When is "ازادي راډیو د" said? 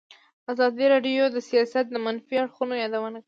0.51-1.37